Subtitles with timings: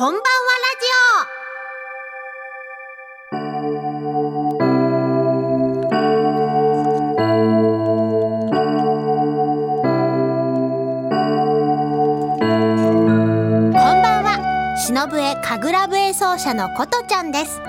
[0.00, 0.24] こんばんは。
[0.24, 1.30] ラジオ
[13.74, 14.40] こんばんは。
[14.78, 17.60] 忍笛神楽笛奏者のことちゃんです。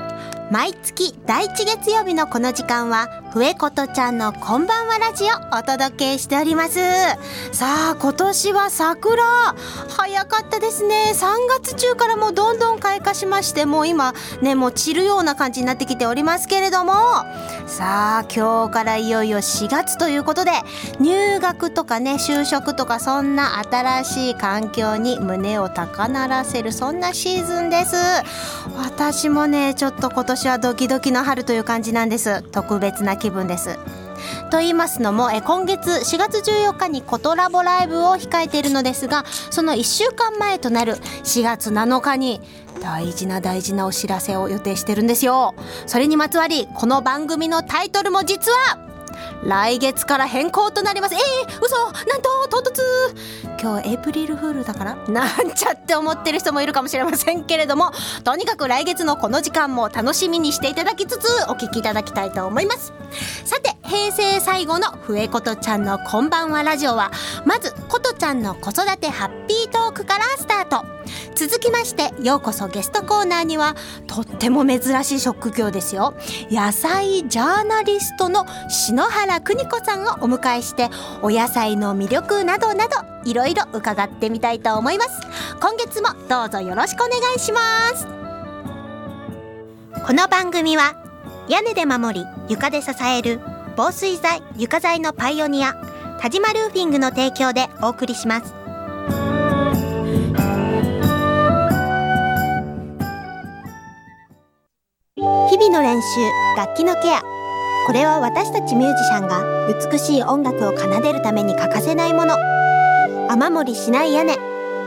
[0.49, 6.79] 毎月第一月曜日のこの時間は笛ことちゃんのこんばんはラジオお届けしております。
[7.53, 9.23] さあ今年は桜。
[9.87, 11.13] 早かったですね。
[11.13, 16.91] 3月中からもうどんどん開花しましてもう今ねもう散るような感じになってきておりますけれども。
[17.67, 20.51] さあ今日からいよいよ4月ということで
[20.99, 27.95] 入学とかね就職とかそんな新しい環境に胸を高鳴らせるそんなシーズンです。
[28.75, 32.41] 私もねちょっと今年はドキドキの春という感じなんです。
[32.41, 33.77] 特別な気分です。
[34.49, 42.41] と言いますのもえ今月4月14日にコトラボライブを控えているのですがその1週間前となる4月7日に
[42.81, 45.55] 大事な大事なお知らせを予定してるんですよ。
[45.85, 48.90] それにまつわりこの番組のタイトルも実は
[49.43, 51.15] 来月から変更となります。
[51.15, 51.75] えー、嘘
[52.07, 52.81] なんと唐突。
[53.61, 54.95] 今日エイプリルフールだから。
[55.07, 57.91] なんちゃって思ってる人もいるかもしれませんけれども
[58.23, 62.93] とにかく来月のこの時間も楽しみにしていただきつつお聴きいただきたいと思います。
[63.45, 67.11] さて平成最後の笛ことちゃんのこんばんはラジオは
[67.45, 70.85] まずことちゃんの子育てハッピートークからスタート。
[71.33, 73.75] 続きましてようこそゲストコーナーには
[74.05, 76.13] とっても珍しい職業ですよ。
[76.51, 80.89] 野菜ジャーナリストの篠原邦子さんをお迎えして
[81.23, 85.19] お野菜の魅力などなどいろいろ伺ってみたいと思います。
[85.59, 87.59] 今月もどうぞよろしくお願いしま
[87.95, 88.05] す。
[90.05, 90.93] この番組は
[91.49, 93.39] 屋根で守り床で支える
[93.75, 95.90] 防水材床材のパイオニア
[96.21, 98.53] 田島ルーフィングの提供でお送りします。
[105.17, 106.05] 日々の練習
[106.55, 107.23] 楽器のケア。
[107.87, 112.35] これは私たちミュージシャンが美しい音楽を奏でるために欠かせないもの。
[113.27, 114.37] 雨漏りしない屋根。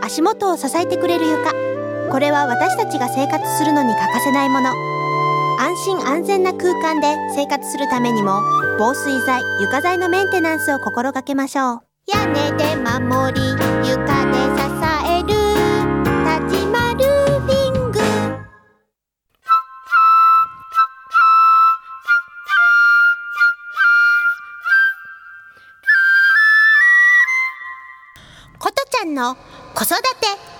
[0.05, 1.51] 足元を支えてくれる床。
[2.13, 4.71] これは私たちが生活するのに欠かせないもの。
[5.59, 8.41] 安心安全な空間で生活するためにも
[8.77, 11.81] 防水材床材のメンテナンスを心がけましょう。
[12.09, 13.41] 屋根で守り
[13.89, 14.67] 床で支
[15.09, 15.29] える。
[16.25, 18.01] 田島ルーフィング。
[28.59, 30.54] ことちゃんの子育て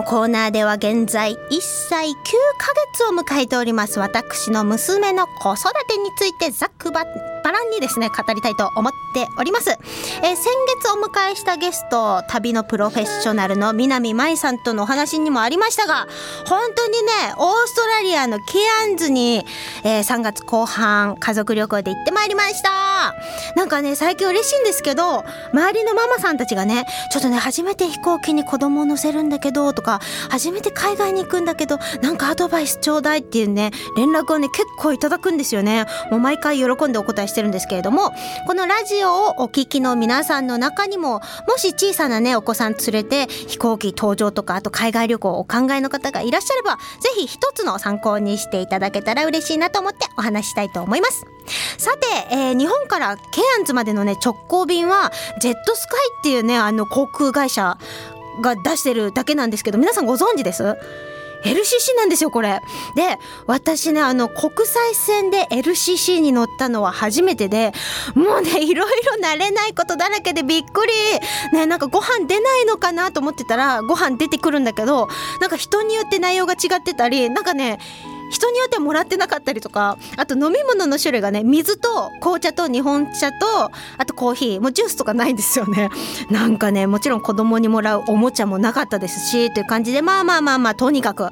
[0.00, 3.98] のコーナーでは現在1歳9ヶ月を迎えております。
[4.00, 7.04] 私の娘の子育てについてざっくば
[7.40, 10.46] ばらんにですね語りたいと思っております、えー先
[10.82, 16.06] 月お迎えしたゲスト旅のプロフェッショナルの南舞さんとのお話にもありましたが
[16.46, 18.44] 本当にねオーストラリアのケ
[18.82, 19.44] アンズに、
[19.84, 23.14] えー3月後半家族旅行で行ってまいりました。
[23.56, 35.86] なんかね最近嬉しいんですけど周りのママさんたちがねちょっとね初めて飛行機に子供を乗せるんだけどとか初めて海外に行くんだけどなんかアドバイスちょうだいっていうね連絡をね結構いただくんですよね。
[36.10, 38.12] もう毎回喜んでお答えしてるんですけれども
[38.46, 51.24] このラジオをお聞きの皆さんの中にももし小さなねお子さん連れて飛行機搭乗とかあと海外旅行をお考えの方がいらっしゃればぜひ一つの参考にしていただけたら嬉しいなと思ってお話したいと思います。
[51.78, 53.22] さて、えー日本からケ
[53.58, 57.78] アンズまでのね直行便はジェットスカイっていうねあの航空会社
[58.42, 60.76] が出してるだけなんですけど皆さんご存知です？
[61.44, 62.60] LCC なんですよこれ。
[62.96, 67.72] で私ねあの国際線で LCC に乗ったのは初めてで
[68.14, 70.92] もうねいろいろ慣れないことだらけでびっくり。
[71.52, 75.08] ねなんかご飯出ないのかなと思ってたらご飯出てくるんだけど
[75.40, 77.78] なんか人によって内容が違ってたりなんかね
[78.30, 85.90] 人によってはもらってなかったりとかあと飲み物の種類がね水と紅茶と日本茶とあとコーヒーもうジュースとかないんですよね。
[86.30, 91.28] なんかねもちろん子供にもらうおもちゃもなかったですしという感じでまあまあまあまあとにかく、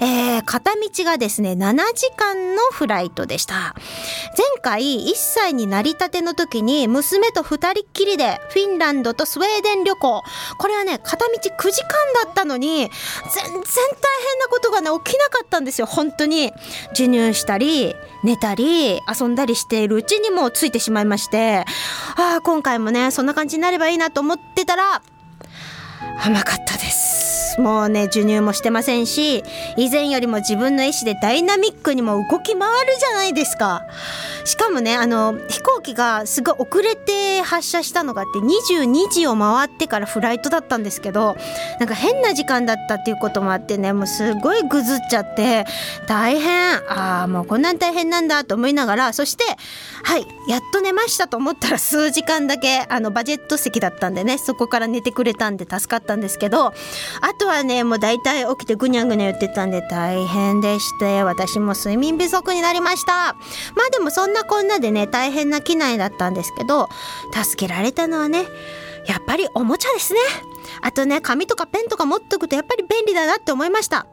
[0.00, 3.74] えー、片道がですね7時間のフライトでした。
[4.36, 10.22] 前回1歳になりたての時に娘と2人っきりでフィンランドとスウェーデン旅行。
[10.58, 11.88] これはね片道9時間
[12.24, 15.86] だったのに全然大変なことがね起きなかったんですよ。
[15.86, 16.37] 本当に
[16.90, 17.94] 授乳したり
[18.24, 21.64] 寝たり遊んだりしているうちにもついてしまいまして
[22.16, 25.02] ああ今回もねそんな感じになればいいなと思ってたら
[26.24, 27.60] 甘かったです。
[27.60, 29.42] もうね授乳もしてませんし
[29.76, 33.82] 以前よりも自分の意思でダイナミックにも動き回るじゃないですか。
[34.48, 41.36] しかもねあの飛行機がすごい遅れて発射したのがあって22時を回ってからフライトだったんですけど
[41.78, 45.66] なんか変な時間だったっていうこともあってねもうすごいぐずっちゃって
[46.06, 46.68] 大変。
[46.88, 49.44] ああもうこんなん大変なんだと思いながらそして
[50.02, 56.72] はいやっと寝ましたと思ったら数時間だけあのバジェット席だったんでねそこから寝てくれたんで助かったんですけどあ
[57.38, 63.34] とはねもう大体起きてぐにゃぐにゃ言ってたんで大変でして私も睡眠不足になりました。
[63.74, 66.88] まあでもそんなこんなでね大変な機内だったんですけど
[67.32, 68.46] 助けられたのはね
[69.06, 70.20] やっぱりおもちゃですね。
[70.82, 74.06] あとね紙とかペンとか持っとくとやっぱり便利だなって思いました。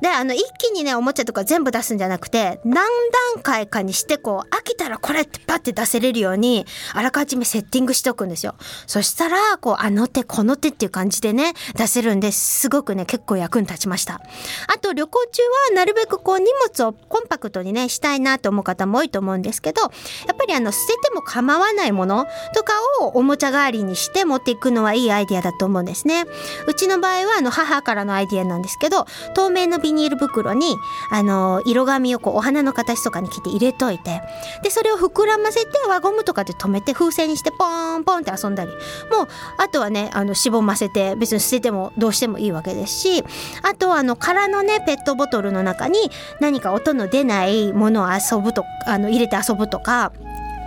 [0.00, 2.86] であの一気にねおもちゃとか全部出すんじゃなくて何
[3.34, 6.64] 段階かにしてこう飽きたらこれってパッて出せれるように
[6.94, 8.54] あらかじめセッティングしておくんですよ。
[8.86, 14.20] そしたらこうあの手この手っていう感じでね出せるんですごくね結構役に立ちました。
[14.66, 19.88] あと旅行中はなるべくこう荷物をコンパクトにねしたいなと思う方も多いと思うんですけどや
[20.32, 25.97] っぱりあの捨てても構わないものとかをおもちゃ代わりにして持っていくのはいいアイデアだと思うんです。
[25.98, 26.24] ですね。
[26.66, 30.76] うちの場合はあの母からのアイディアなんですけど透明のビニール袋に
[31.10, 34.22] あの色紙をこうお花の形とかに切って入れといて
[34.62, 39.28] でそれを膨らませて輪ゴムとかで留めて風船にしてポーンポンって遊んだりもう
[39.58, 43.24] あとはねあのしぼませて別に捨ててもどうしてもいいわけですし
[43.62, 45.98] あとはあの空のねペットボトルの中に
[46.40, 50.12] 何か音の出ないものを遊ぶとあの入れて遊ぶとか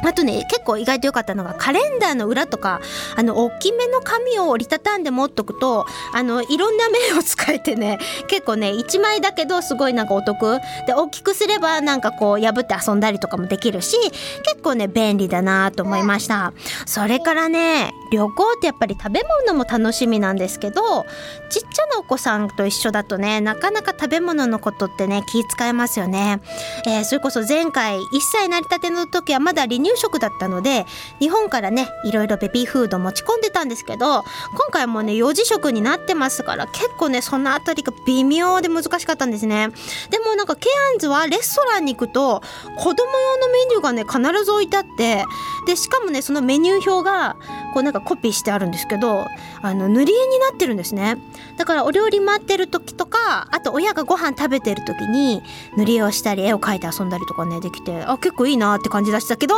[0.04, 2.82] あとね、結構意外と良かったのが、カレンダーの裏とか、
[3.16, 10.60] あの、大きめの紙を折りたたんで持っとくと、あの、いろんな面を使えてね、 結構ね、1枚だけどすごいなんかお得。
[10.88, 13.98] で、大きくすればなんかこう、破って遊んだりとかもできるし、
[14.44, 16.54] 結構ね、便利だなと思いました。
[16.86, 21.06] それからね、旅行ってやっぱり食べ物も楽しみなんですけど、
[21.50, 26.42] ちっちゃなお子さんと一緒だとね、なかなか食べ物のことってね、気遣えますよね。
[26.86, 30.86] えー、それこそ前回、1歳なりたての時はまだ離乳食だったので
[31.20, 34.24] 日本からねいろいろベビーフード持ち込んでたんですけど
[34.54, 39.70] 今回もね幼児食になってますから結構ねそのあたりが微妙で難しかったんですね。
[40.10, 42.42] でもなんかケアンズはレストランに行くと
[42.78, 45.26] 子供用のメニューがね必ず置いてあって
[45.66, 47.36] でしかもねそのメニュー表が
[47.74, 49.26] こうなんかコピーしてあるんですけど
[49.62, 51.18] あの塗り絵になってるんですね。
[51.58, 55.42] だからお料理待ってる時とかあと親がご飯食べてる時に
[55.78, 59.56] 塗り絵をしたり絵を描いて遊んだりとかねできてあ結構いいなって感じだしたけど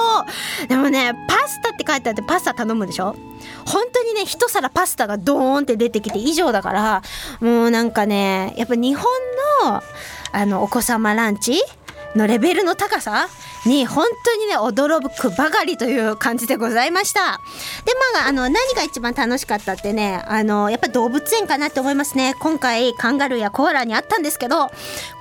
[0.68, 3.16] でもねパスタって書いてあってパスタ頼むでしょ？
[3.66, 7.02] 本当にね一皿パスタがドーンって出てきて以上だから
[7.40, 9.06] もうなんかねやっぱ日本
[9.64, 9.82] の
[10.32, 11.62] あのお子様ランチ
[12.16, 13.28] のレベルの高さ
[13.66, 17.42] に本当にね驚くばかりという感じでございました。
[17.86, 22.36] でまああの何が一番楽しかったってねあのやっぱ動物園かなって思いますね。
[22.40, 24.70] 今回カンガルーやコアラに会ったんですけど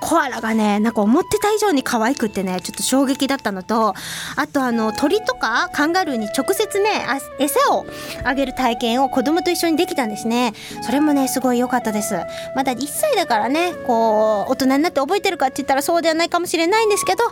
[0.01, 3.95] コアラがねなんか思ってた以上に可愛くってねちょっと衝撃だったのと
[4.37, 7.07] あとあの鳥とかカンガルーに直接ね
[7.39, 7.87] 餌を
[8.25, 10.53] あげる体験を子供と一緒にできたんですね。
[10.83, 12.17] それもねすごい良かったです。
[12.57, 17.31] まだ1歳だからねこう大人になって覚えてるかって言ったらそうではないかもしれないんですけどま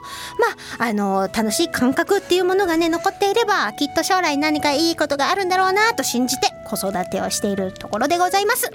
[0.79, 8.71] ああのの楽しい感覚っていうものがね残っていればきっと将来何かいいことがあるんだろうなと信じて子育てをしているところでございます。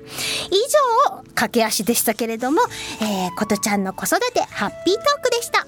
[0.50, 0.56] 以
[1.14, 2.62] 上駆け足でしたけれども、
[3.02, 5.68] えー、ことちゃんの子育てハッピートークでした。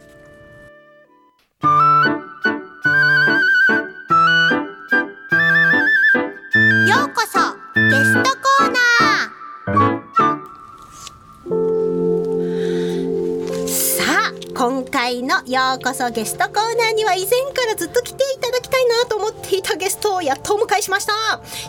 [6.87, 7.39] ようこそ
[7.75, 8.71] ゲストコー
[9.75, 9.96] ナー。
[14.57, 21.13] 今回のようこそゲストコーナーには以前からずっと来ていただきたいなと思っていたゲストをやっとお迎えしました。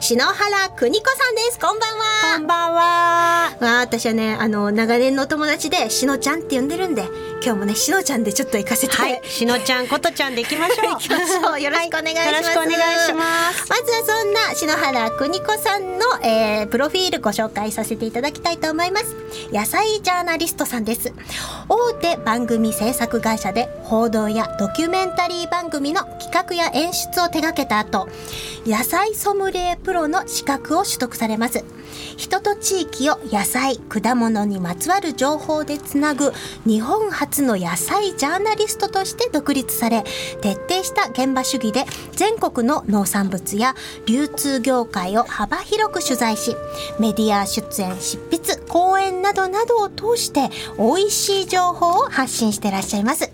[0.00, 1.58] 篠原邦子さんです。
[1.58, 2.38] こんばんは。
[2.38, 3.44] こんばんは。
[3.60, 7.04] あ私はねあの長年の友達でしのちゃんって呼んでるんで
[7.42, 8.96] 今日もねしのちゃんでちょっと行かせて。
[8.96, 9.20] はい。
[9.24, 10.92] しのちゃんことちゃんで行きましょう。
[10.94, 11.60] 行きましょう。
[11.60, 13.66] よろしくお願いします、はい、よろしくお願いします。
[13.68, 19.16] まずはそんな篠原邦子さんの、えー、プロフィールご紹介させていただきたいと思います。
[19.52, 21.12] 野菜ジャーナリストさんです。
[21.68, 28.08] 大手番組制作会社で報道やドキュメンタリー番組の企画や演出を手掛けた後
[28.66, 31.64] 野菜ソムリエプロの資格を取得されます。
[32.16, 36.32] 人と地域を野菜果物にまつわる情報でつなぐ
[36.66, 40.02] 日本初初の野菜ジャーナリストとして独立され
[40.40, 43.74] 徹底した現場主義で全国の農産物や
[44.06, 46.56] 流通業界を幅広く取材し
[46.98, 53.30] メディア出演執筆講演などなどを通して美味しい情報を発信してらっしゃいます。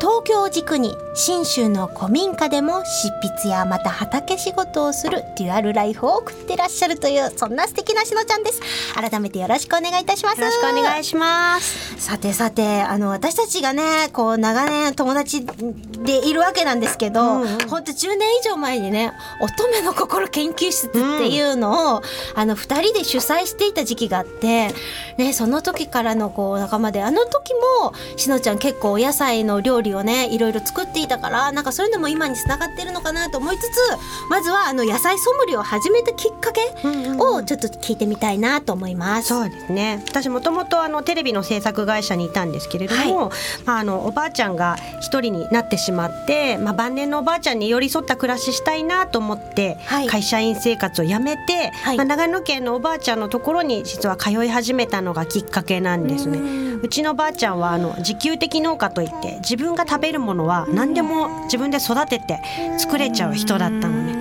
[0.00, 8.60] 東京を軸に信州の古民家でも執筆やまた畑仕事をするデュアルライフを送ってらっしゃるというそんな素敵なしのちゃんです。
[8.94, 10.40] 改めてよろしくお願いいたします。
[10.40, 12.00] よろしくお願いします。
[12.00, 22.02] さてさてあの私たちがねこう長年友達でいるわけなんですけど、うんうん、ほんと10年以上前にね乙女の心研究室っていうのを、うん、
[22.34, 24.68] あの2人で主催していた時期があって
[25.18, 33.78] ねその時からのこう仲間であの時もしのちゃん結構お野菜の料理をねいろいろ作っていたからなんかそういうのも今につながってるのかなと思いつつ
[34.28, 36.60] まずはあの野菜ソムリエを始めたきっかけ
[37.18, 39.34] をちょっと聞いてみたいなと思います。
[39.34, 40.02] うんうん、そうですね。
[40.08, 43.19] 私もともとあのテレビの制作会社にいたんですけれども、はい、
[43.66, 56.70] まあ、あのおばあちゃんが一人になってしまって、まあ、晩年のおばあちゃんに寄り添った暮らししたいなと思って、はい、会社員生活を辞めて、はい、まあ、長野県のおばあちゃんのところに実は通い始めたのがきっかけなんですね。
[56.82, 62.40] うちのばあちゃんはあの自給的農家といって自分が食べるものは何でも自分で育てて
[62.78, 64.19] 作れちゃう人だったのね。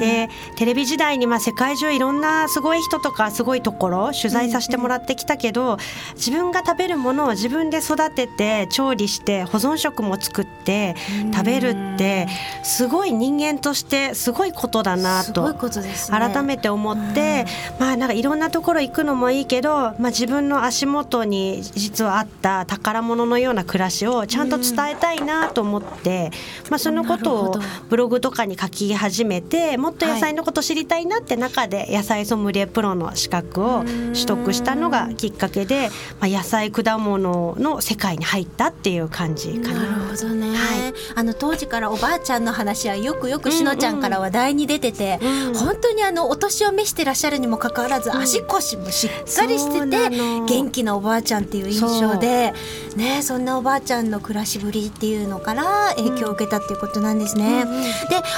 [0.00, 5.76] でテレビ時代にまあ世界中いろんなすごい人とかすごいところ取材させてもらってきたけど
[6.14, 10.96] 自分が食べるものを自分で育てて調理して保存食も作って
[11.32, 12.26] 食べるって
[12.64, 15.54] すごい人間としてすごいことだなと
[16.10, 17.44] 改めて思って
[17.78, 26.30] まあなんかいろんなところ行くのもいいけどまあ自分の足元に実はあった宝物のような暮らしをちゃんと伝えたいなと思って
[26.70, 27.54] まあそのことを
[27.88, 35.88] ブログとかに書き始めてももっと野菜のこと知りたいなって中で野菜ソムリエプロの資格を取得したのがきっかけで、
[36.20, 39.80] まあ、野菜果物の世界に入ったっていう感じかな。
[39.80, 52.52] なるほどね、はい、あの当時からおばあちゃんの話はよくよくしのちゃんから話題に出てて、うんうん、本当にあのお年を召してらっしゃるにもかかわらず、足腰もしっかりしてて元気なおばあちゃんっていう印象で
[52.94, 57.62] ねそんなおばあちゃんの暮らしぶりっていうのから影響を受けたっていうことなんですね。
[57.62, 57.88] うんうん、で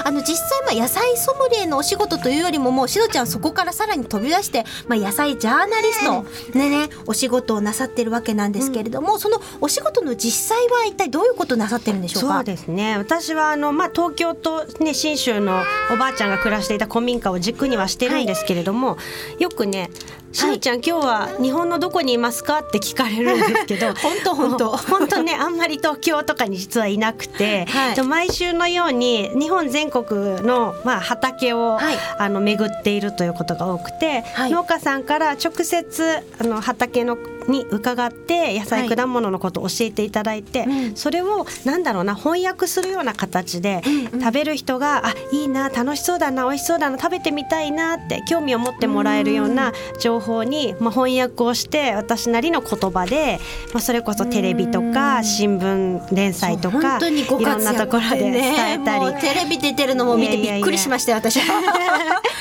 [0.04, 12.37] あの実際まあ野菜ソムムリエのお仕事というよりももうしのちゃんそこからさらに飛び出して、まあ、野菜ジャーナリストでねお仕事をなさってるわけなんですけれども、うん、そのお仕事の実際は一体どういうことなさってるんでしょうか？
[12.37, 12.96] そうですね。
[12.96, 18.96] 私はあの、まあ、東京と、ね、信州のおばあちゃんが暮らしていた古民家を軸にはしてるんですけれども、は
[19.38, 19.90] い、よくね
[20.33, 22.61] しのちゃん、はい、今日は日本のどこにいますか？
[22.61, 24.71] って聞かれるんですけど本当 本当。
[24.77, 37.17] 本当 ねあんまり東京とかに実はいなくて、はい、毎週のように日本全国の、まあ、畑を、はい、あの巡っているということが多くて、農家さんから直接あの畑の
[37.49, 43.82] に伺って野菜果物のことを教えていただいて、はい、それをなんだろうな翻訳するような形で、
[44.12, 53.38] 食べる人があいいな楽しそうだな美味しそうだな食べてみたいなって興味を持ってもらえるような情報に、まあ、翻訳をして私なりの言葉で、
[53.72, 62.22] まあ、それこそテレビとか新聞連載とかいろんなところで伝えたり、ね、テレビ出てるのも見てびっくりしましたよ私は。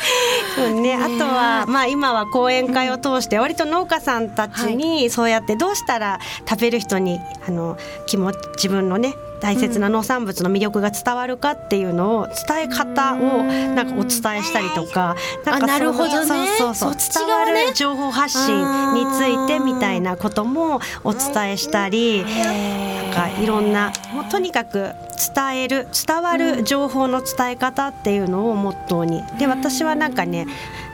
[0.56, 24.92] そうね、あとは、まあ、今は講演会を通して割と農家さんたちに、そうやってどうしたら食べる人にあの気持ち自分のね大切な農産物の魅力が伝わるかっていうのを伝え方をなんかお伝えしたりとか、なんかなるほど、ね、そうそうそう伝わる情報発信についてみたいなこともお伝えしたりなんかいろんなもうとにかく
[25.36, 29.24] 伝える伝わる情報の伝え方っていうのをモットーに。
[29.40, 30.46] で私はなんかね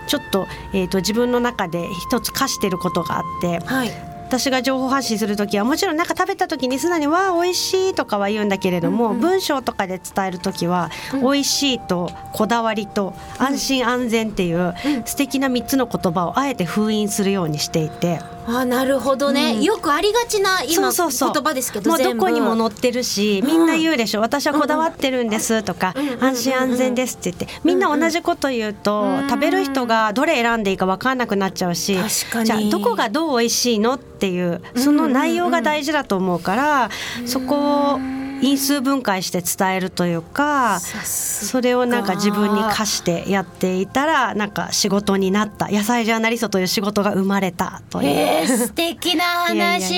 [0.07, 3.91] ちょっと,、えーと、自分の中で一つ課してることがあって、はい、
[4.27, 18.19] 私が情報発信する時はもちろんなんか食べた時に素直に「わあ美味しい」とかは言うんだけれども、うんうん、文章とかで伝える時は「うん、美味しい」と「こだわり」と「安心安全」っていう素敵な3つの言葉をあえて封印するようにしていて。
[18.47, 27.47] あなるほどね、うん、よくありがちな今そうそう言葉ですけどもうどこにも載ってるしみんな言うでしょ、うん、私はこだわってるんですとか、うん、安心安全ですって言って。
[27.63, 31.97] みんな同じこと言うと、食べる人がどれ選んでいいか分かんなくなっちゃうし
[32.43, 36.89] じゃあどこがどう美味しいのっていうその内容が大事だと思うから、
[37.25, 37.99] そこを
[38.41, 45.69] 因数分解して伝えるというかそれをなんか自分に課してやっていたらなんか仕事になった。
[45.69, 48.09] 野菜ジャーナリストという仕事が生まれたという。
[48.09, 49.93] えー、素敵な話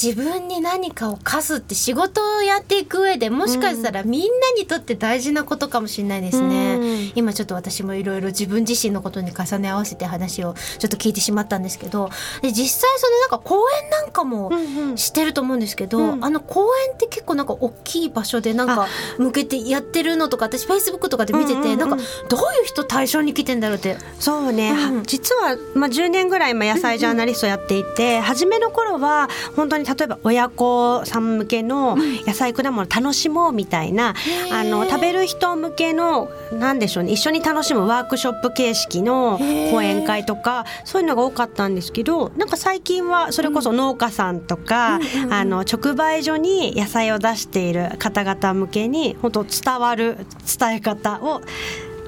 [0.00, 4.26] 自分に何かを課すって仕事をやっていく上でもしかしたらみんな
[4.56, 12.10] にとって大事なことかもしれないですね、うん、今ちょっと私もいろいろ自分自身のことに重ね合わせて話をちょっと聞いてしまったんですけど。
[12.42, 14.50] で実際そのなんか公演なんかも
[14.96, 16.12] してると思うんですけど、うん。
[16.12, 18.86] うん、あの公演って結構なんか大きい場所でなんか
[19.18, 21.96] 向けてやってるのとか私フェイスブックとかで見てて、なんか
[22.28, 23.96] どういう人対象に来てんだろうって。
[24.18, 34.14] そうね、うん、実は、まあ、10年ぐらい野菜ジャーナリストやっていて、初めの頃は本当に例えば親子さん向けの野菜果物楽しもうみたいな、
[34.48, 39.38] うん、あの食べる人向けのなんでしょうね一緒に楽しむワークショップ形式の
[39.70, 50.18] 講演会とかそういうのが多かったんですけどなんか最近はそれこそ農家さんとか、うん、あの直売所に野菜を出している方々向けに本当伝わる
[50.58, 51.40] 伝え方を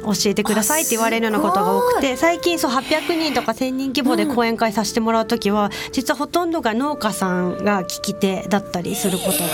[0.03, 9.49] 教えてくださいって言われるようなことが多くて最近そう800人とか1000人規模で講演会させてもらう時は、実はほとんどが農家さんが聞き手だったりすることが、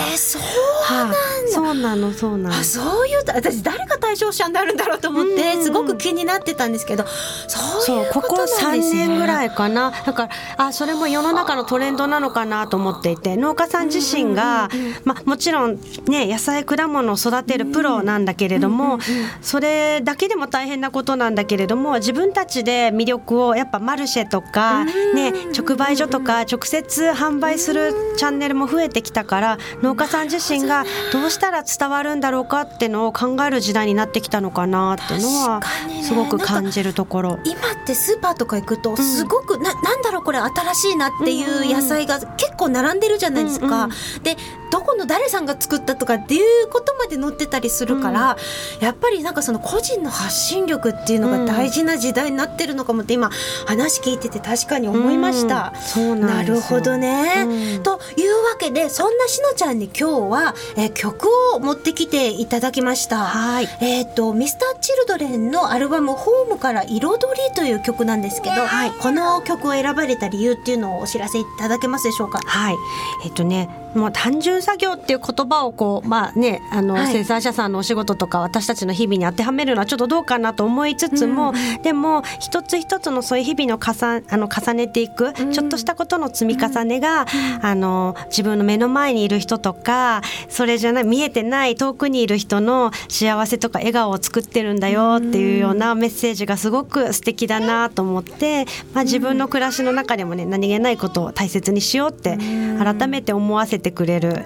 [0.94, 2.54] なんだ、はあ、そうなのそうなの。
[2.64, 7.04] そういう私誰が対象者になるんだろうと思ってすごく気になってたんですけど
[7.48, 8.66] そういうことなんですね。
[8.66, 9.92] ここ3年ぐらいかな。
[10.04, 14.68] だからあそれも世の中のトレンドなのかなと思っていて農家さん自身が、
[15.04, 18.98] まあ、もちろんね野菜果物を育てるプロなんだけれども、
[19.42, 30.75] それだけでも大変なことなんだけれども自分たちで魅力をやっぱマルシェとか、ね、直売所とか直接販売するチャンネルも増えてきたから農家さん自身が
[31.12, 35.60] どうしたら伝わるんだろうかってのを考える時代になってきたのかなっていうのは
[36.02, 37.38] すごく感じるところ。
[37.44, 43.66] 今ってスーパーとか行くとすごく、うん、ななんだろうこれ新しいなっていう野菜が結構並んでるじゃないですか。
[43.66, 44.36] うんうん、で
[44.70, 48.36] どこの誰さんが作ったとかっていうことまで載ってたりするから、
[48.78, 53.30] うん、やっぱりなんかその個人の発信力っていうのが大事な時代になってるのかもって今
[53.66, 55.72] 話聞いてて確かに思いました。
[55.96, 57.44] うん、ななるほどね、
[57.76, 63.18] うん、というわけでそんなしのちゃんに今日は、えー、曲を持ってきていただきました。
[63.18, 67.08] はい、えっ、ー、とミスターチルドレンのアルバム「ホームから彩り」
[67.54, 72.40] という曲なんですけど、はい、この曲を選ばれた理由っていうのをお知らせいただけますでしょうか？
[72.44, 72.76] はい
[73.24, 87.26] えっ、ー、とねもう単純作業っていう言葉をこうまあねあの、はい、生産者さんのお仕事とか私たちの日々に当てはめるのはちょっとどうかなと思いつつも、うん、でも一つ一つのそういう日々の重あの重ねていく、うん、ちょっとしたことの積み重ねが、うん、
[87.66, 102.38] あの自分の目の前にいる人とかそれじゃない見えてない遠くにいる人の幸せとか笑顔を作ってるんだよっていうようなメッセージがすごく素敵だなと思って、まあ、自分の暮らしの中でもね何気ないことを大切にしようって
[102.78, 104.44] 改めて思わせててくれる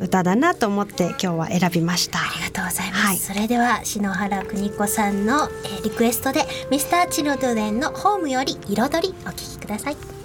[0.00, 10.15] 歌だなと思って今日は選びました、ありがとうございます、はい、それでは篠原邦子さんの、えー、リクエストでミスターチルドレンのホームより彩りお聴きください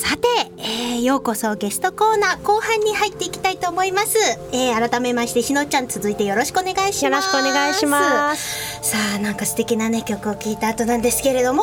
[0.00, 4.16] さて、えー、ようこそゲストコーナー後半に入っていきたいと思います、
[4.50, 7.36] えー、改めましてしのちゃん続いてよろしくお願いします。
[7.36, 8.80] よろしくお願いします。
[8.82, 11.62] さあなんか素敵なね曲を聴いた後なんですけれども、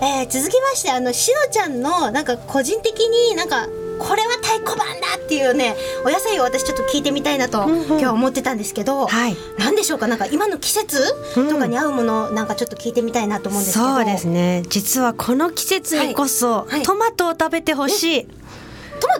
[0.00, 3.66] えー、続きましてあのしのちゃんのなんか個人的になんか
[4.02, 10.06] これは太鼓判だっていうねお野菜を私ちょっと聞いてみたいなと、今日は思ってたんですけど、はい、何でしょうか？
[10.06, 10.98] なんか今の季節？
[11.34, 13.94] とかに合うもの、なんかちょっと聞いてみたいなと思うんですけど。
[13.94, 14.62] そうですね。
[14.68, 16.70] 実はこの季節にこそ、はい。
[16.70, 18.28] はい、トマトを食べてほしい。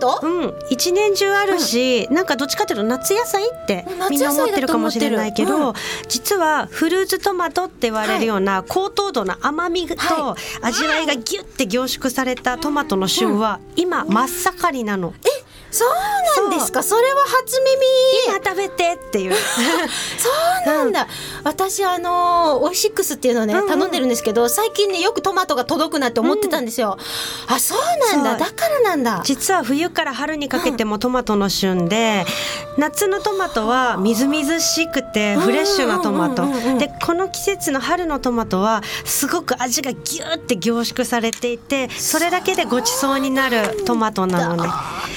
[0.01, 0.55] トマトうん。
[0.71, 5.75] 一年中あるし、うん、なんかどっちかというと夏野菜ってみんな思ってるかもしれないけど、うん、
[6.09, 9.97] 実はフルーツトマトって言われるような高糖度の甘みと
[10.63, 15.15] 味わいがギュッて凝縮されたトマトの旬は今真っ盛りなの。
[15.25, 15.42] え
[15.73, 16.83] そうなんですか？
[16.83, 17.83] それは初耳。
[18.29, 19.35] 今食べてっていう。
[20.17, 20.29] そ
[20.65, 21.07] うなんだ、うん、
[21.45, 26.99] 私あのオイシックスっていうのをね、うんうん、頼んでるんですけど最近ねよくトマトが届くなって思ってたんですよ、
[27.49, 27.79] うん、あそう
[28.17, 28.45] なんだ。
[28.45, 29.23] だからなんだ。
[29.25, 32.27] 実は冬から春にかけてもトマトの旬で、
[32.77, 36.47] うん、夏のトマトはみずみずしくてフレッシュなトマト、
[36.79, 44.71] でこの季節の春のトマトはすごく味がギューって凝縮されていてそれだけでごちそうになるトマトなのね。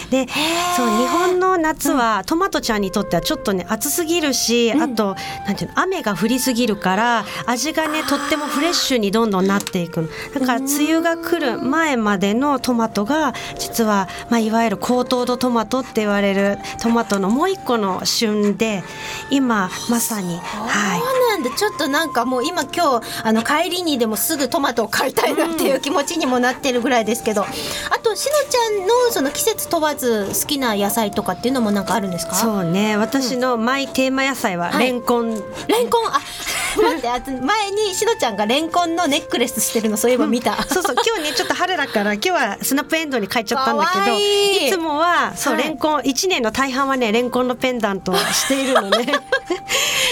[0.10, 0.28] で
[0.76, 5.16] そう日本の夏はトマトちゃんにとってはちょっとね暑すぎるし、あと
[5.48, 10.10] なんていうの雨が降りすぎるから味がねとってもフレッシュにどんどんなっていくの。
[10.34, 18.84] だから梅雨が来る前までのトマトが実は、まあ、いわゆる高糖度トマトって言われるトマトのもう一個の旬で
[19.30, 21.00] 今まさにはい。
[21.00, 21.50] そうなんだ。
[21.56, 27.46] ちょっとなんかもう今今日あの帰りにでもすぐトマトを買いたいなっていう気持ちにもなってるぐらいですけど、あ
[28.04, 32.36] としのちゃんのその季節問わず好きな野菜とかっていうのもなんかあるんですか？
[32.36, 32.98] そうね。
[32.98, 35.30] 私のマイテーマ野菜はレンコン、
[35.68, 36.08] レンコン？
[36.08, 36.20] あ
[36.78, 40.96] 待ってあと前にしのちゃんがレンコンのネックレスしてるのそういえば見た、そうそう。
[40.96, 44.18] 今日ねちょっと春だから今日はスナップエンドウに変えちゃったんだけど
[44.68, 44.72] い。
[44.72, 46.02] つもはそう、はい、レンコン。
[46.02, 49.06] 1年の大半はねレンコンのペンダントをしているのね。
[49.08, 49.12] え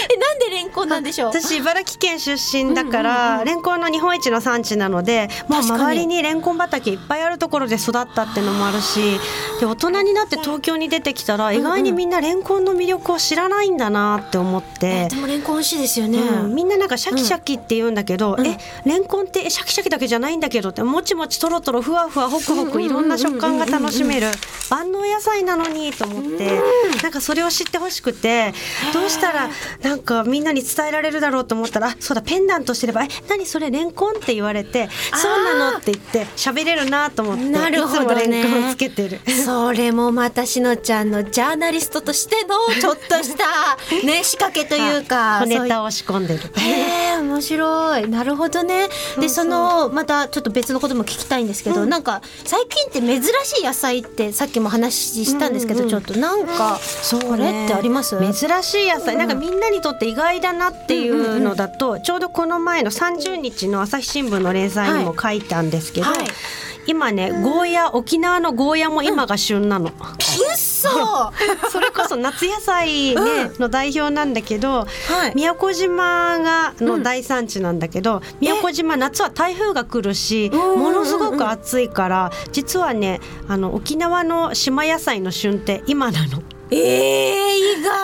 [0.94, 9.18] なんでしょう私茨城県出身だから、うんうん、レンコンの日本一の産地なのでもう周りにレンコン畑いっぱいあるところで育ったっていうのもあるし
[9.60, 24.28] で大人になって東京に出てきたら意外にみんなレンコンの魅力を知らないんだなって思って、えー、でもレンコン美味しいですよね、うん、みんななんかシャキシャキって言うんだけど、うん、えレンコンってシャキシャキだけじゃないんだけどってもちもちとろとろふわふわほくほくいろんな食感が楽しめる
[24.70, 26.60] 万能野菜なのにと思って、
[27.02, 28.52] なんかそれを知ってほしくて
[28.92, 29.48] どうしたら
[29.82, 39.20] なんかみんなに伝えられるだろうと思ったらそうだペンダントしてれば「え何それレンコン?」って言われて「そうなの?」って言って喋れるなと思ってなるほど、ね、いつもレンコンつけてる。
[39.44, 46.40] それもまたしのちゃんのジャーナリストとしての ちょっとしたね仕掛けというか小ネタを仕込んでる。
[46.56, 48.88] へえ面白いなるほどね。
[49.18, 57.64] でそのまたちょっと別のことも聞きたいんですけど、うん、なんか最近って珍しい野菜ってさっきも話したんですけど、うんうん、ちょっとなんかそれ？
[57.64, 66.18] ってあります、珍しい野菜、なんかみんなにとって意外だなっていうのだと、ちょうどこの前の30日の朝日新聞の連載にも書いたんですけど、はい。
[66.18, 66.26] はい
[66.86, 69.88] 今ねゴーヤ沖縄のゴーヤも今が旬なの。
[69.88, 69.92] う
[70.56, 71.32] そ
[71.70, 74.86] それこそ夏野菜、ねの代表なんだけど、
[75.34, 86.42] 宮古島がの大産地なんだけど、宮古島夏は台風が来るしものすごく暑いから実はねあの沖縄の島野菜の旬って今なの。
[86.70, 87.94] えー、意外。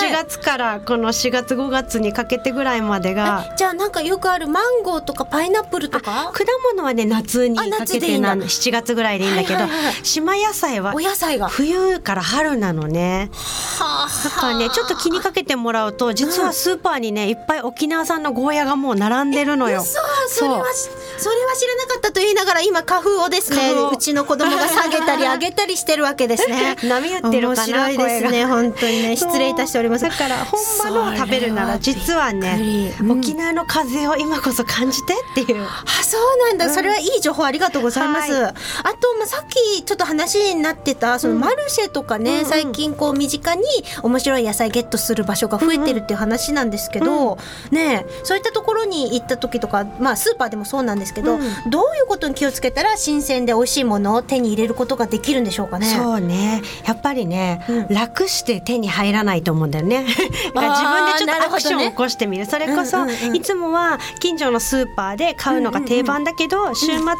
[0.00, 3.54] そう1月からこの4月5月にかけてぐらいまでが。
[3.56, 6.30] じゃあなんかよくあるマンゴーとかパイナップルとか？
[6.32, 11.48] 果物はね夏にかけてな7月ぐらいでいいんだけど、はいはいはい、島野菜はお野菜が。
[11.48, 13.30] 冬から春なのね。
[13.78, 19.82] だからねちょっと気にかけてもらうと実はスーパーにねいっぱい沖縄産のゴーヤがもう並んでるのよ。
[19.82, 20.04] そう。
[20.28, 20.90] それはそ
[21.24, 26.76] れは知らなかったと言いながら今花粉をですねうちの子供が下げたり上げたりしてるわけですね。
[26.84, 29.16] 波打ってるかないですね本当にね。
[29.16, 30.04] 失礼いたしております。
[30.04, 35.64] だから本場のを食べるなら実はね、うん、沖縄の風を今こそ感じてっていう。
[35.64, 38.54] あそうなんだ、それはいい情報ありがとうございます、はい、あ
[38.94, 43.62] と、まあ、さっきちょっと話になってたそのマルシェとかね、うん、最近こう身近に
[44.02, 47.34] 面白い野菜ゲットする場所が増えてるっていう話なんですけど、
[47.70, 55.86] うん、ねそういったところに行った時とか、まあ、スーパーでもそうなんですけど、どういうことに気をつけたら新鮮で美味しいものを手に入れることができるんでしょうかね？
[55.86, 56.62] そうね。
[56.84, 60.04] やっぱりね、楽楽して手に入らないと思うんだよね。
[60.04, 67.14] 自分でちょっとアクションを起こしてみる、ね、それこそ、うんうんうん、いつもは近所のスーパーで買うのが定番だけど、うんうん、週末は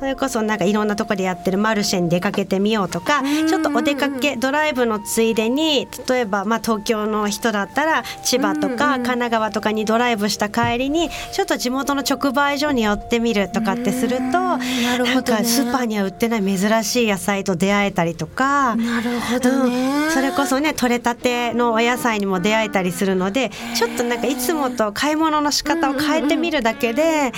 [0.00, 3.26] それこそなんかいろんなとこでやってるマルシェに出かけてみようとか、うん。
[3.26, 14.58] うん、ちょっとお出かけドライブのついでに例えばまあ東京の人だったら千葉とか神奈川とかにドライブした帰りにちょっと地元の直売所に寄ってみるとかってすると、な
[14.98, 18.76] るほど、ね、なんかスーパーには売ってない珍しい野菜と出会えたりとか。
[18.76, 27.32] なるほどね、それこそね取れたてのお野菜にも出会えたりするのでちょっとなんかいつもと買い物の仕方を変えてみるだけで、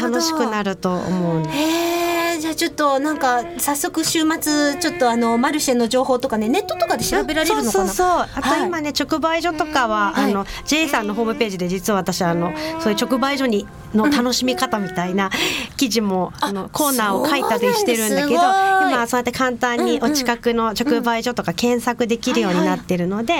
[0.00, 1.46] 楽しくなると思う。
[1.48, 7.84] へえじゃあちょっとなんか早速週末ちょっとあのマルシェの情報とかねネットとかで調べられるのかな？
[7.84, 15.30] そうそうあと今ね、はい、直売所とかは、はい、あの J さんのホームページで実は私あのそういう直売所にの楽しみ方みたいな
[15.76, 23.34] 記事も、あのコーナーを書いたりしてるんだけど今そうやって簡単にお近くの直売所とか検索できるようになってるので、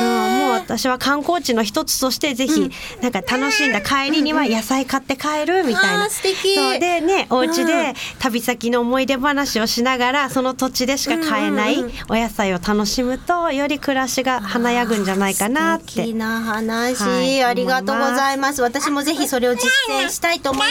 [0.00, 2.70] うん、もう私は観光地の一つとしてぜひ、
[3.02, 6.10] なんか楽しんだ帰りには野菜買って帰るみたいな。
[6.10, 6.54] 素敵。
[6.54, 11.76] そうでねお家で旅先の思い出話をしながらその土地でしか買えない
[12.08, 15.88] お野菜を楽しむとより暮らしが華やぐんじゃないかなって。
[15.88, 18.62] 素敵な話、はい、ありがとうございます。
[18.62, 20.67] 私もぜひそれを実践したいと思い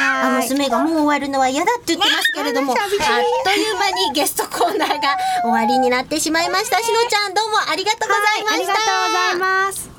[0.00, 6.78] あ娘がもう終わるのは嫌だって言ってますけれども、あっという間にゲストコーナーが終わりになってしまいました。
[6.78, 8.54] しのちゃんどうもありがとうございました。
[8.54, 9.90] ありがとうございます。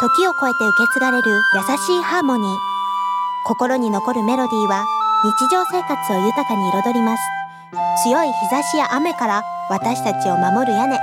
[0.00, 2.56] 時を超えて受け継がれる優しいハーモニー。
[3.46, 4.84] 心に残るメロディーは
[5.22, 7.22] 日常生活を豊かに彩ります。
[8.04, 10.98] 強い日差しや雨から私たちを守る屋根。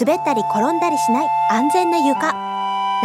[0.00, 2.53] 滑ったり転んだりしない安全な床。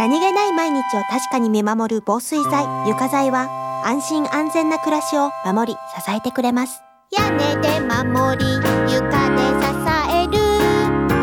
[0.00, 6.80] 何気ない毎日を確かに見守る防水剤、床材は安心安全な暮らしを守り支えてくれます。
[7.10, 9.68] 屋根で守り、床で支
[10.08, 10.38] える、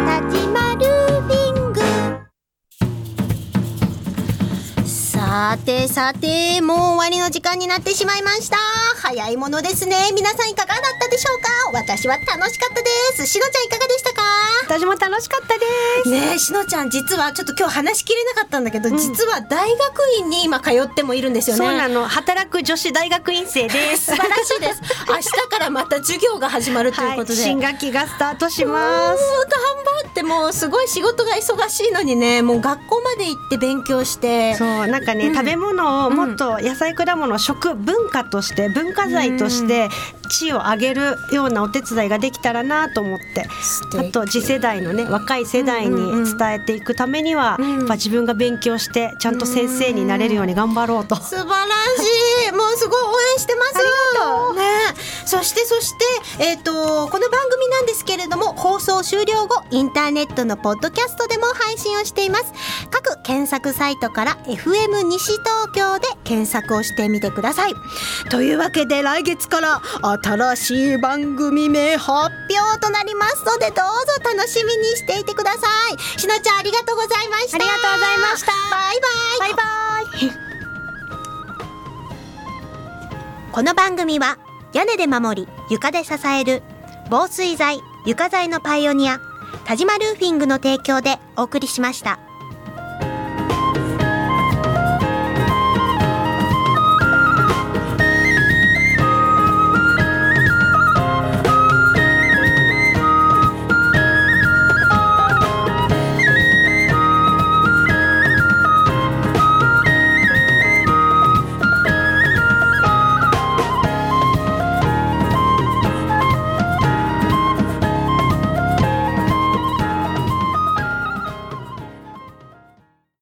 [0.06, 0.86] タジマル
[1.24, 1.82] フィング。
[4.86, 8.58] さてさてもう終わりの時間になってしまいました。
[9.02, 10.12] 早いものですね。
[10.14, 11.42] 皆さんいかがだったでしょう
[11.74, 11.80] か？
[11.80, 13.26] 私は楽しかったです。
[13.26, 14.22] しのちゃんいかがでしたか？
[14.68, 15.66] 私も楽しかったで
[16.04, 16.10] す。
[16.10, 19.80] ねえしのちゃん実はちょっと今日話しきれなかったんだけど、うん、実は大学
[20.20, 21.66] 院に今通ってもいるんですよね。
[21.66, 22.06] そうなの。
[22.06, 24.08] 働く女子大学院生です。
[24.08, 24.82] 素晴らしいです。
[25.08, 29.24] 明日からまた授業が始まるということで、はい、新学期がスタートします。
[29.24, 32.42] 頑張ってもうすごい仕事が忙しいのにね。
[32.42, 34.56] もう学校まで行って勉強して。
[34.56, 39.88] そうなんかね、うん、食べ物をもっと野菜果物食文化として文化財として
[40.30, 43.48] 地位を上げるようなお手伝いができたらなと思って。
[43.98, 45.96] あと次世代のね若い世代に
[46.38, 51.16] 伝えていくためには、やっぱ自分が勉強してちゃんと先生になれるように頑張ろうと。
[51.16, 51.66] 素晴ら
[51.98, 52.52] しい。
[52.52, 53.68] もうすごい応援してます。
[54.56, 54.64] ね。
[55.26, 56.06] そしてそして
[56.40, 56.72] えっ、ー、と
[57.10, 62.54] この番組なんですけれども放送終了後インターネットのポッドキャストでも配信をしています。
[62.90, 67.74] 各検索サイトから FM 西東京で検索をしてみてください。
[68.30, 69.82] というわけで来月から
[70.24, 76.20] 新しい番組名発表となりますのでどうぞ楽しみにしていてください。
[76.20, 77.58] しのちゃんありがとうございました。
[77.58, 78.54] ありがとうございました。
[78.72, 79.40] バイバイ。
[79.40, 79.64] バイバ
[80.26, 80.48] イ。
[83.52, 84.38] この番組は
[84.72, 86.64] 屋根で守り床で支える
[87.10, 89.20] 防水材床材のパイオニア
[89.66, 92.27] 田島ルーフィングの提供でお送りしました。